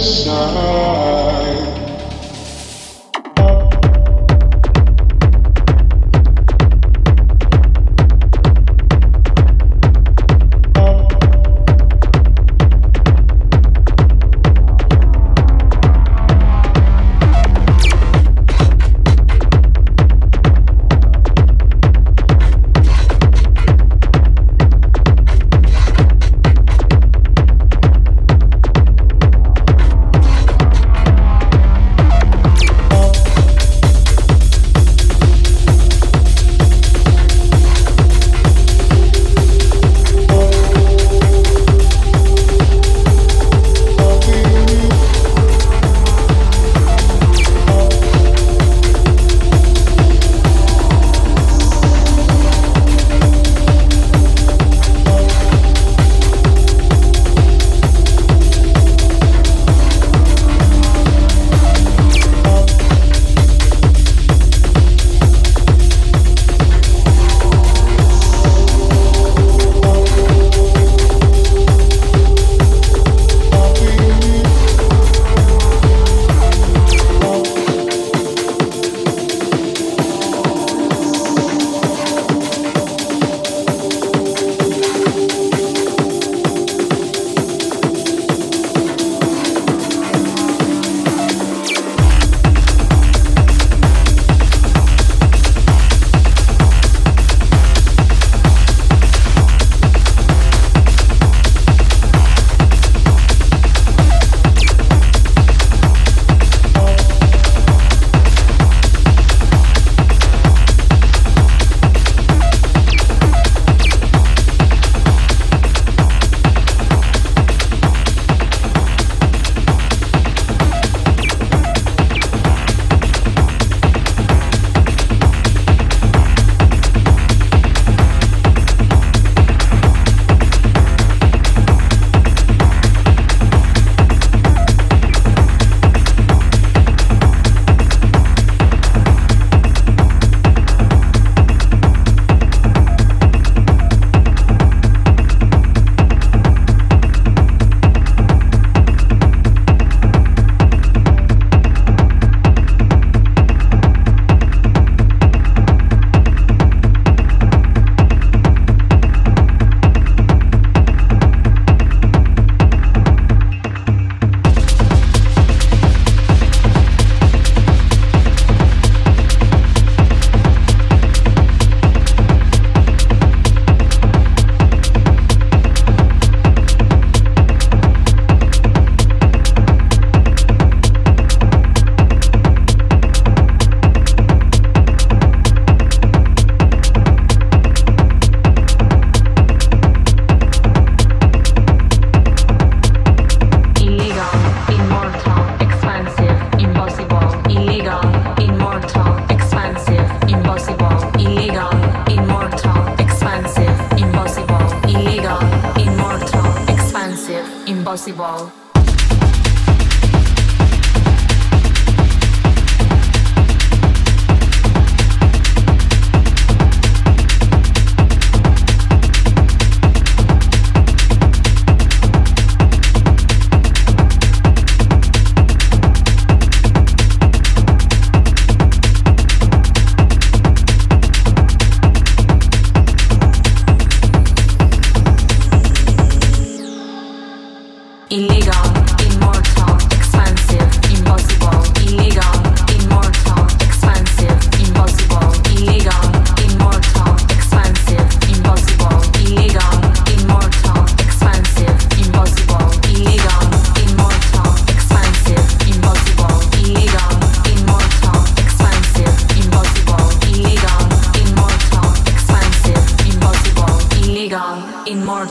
[0.00, 0.97] side.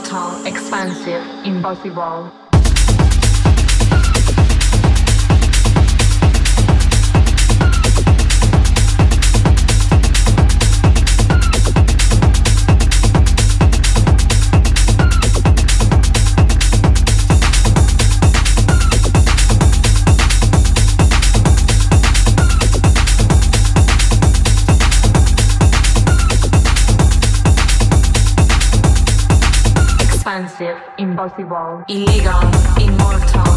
[0.08, 2.47] total, expansive, impossible.
[31.18, 32.40] impossible, illegal,
[32.80, 33.47] immortal.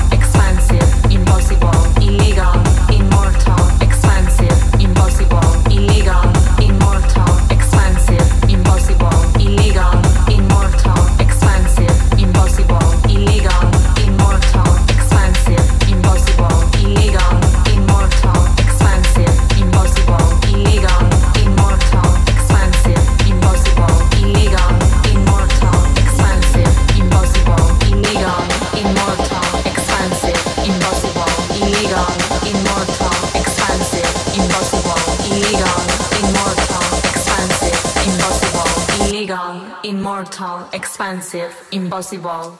[41.21, 42.57] expensive, impossible.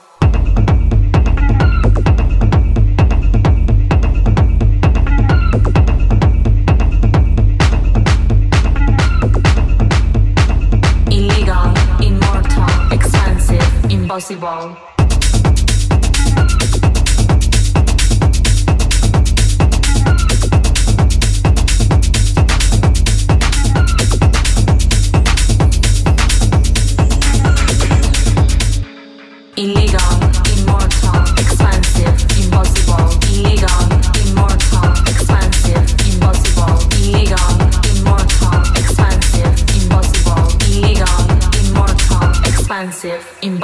[11.10, 14.91] Illegal, immortal, expensive, impossible.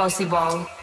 [0.09, 0.78] Bossy Ball.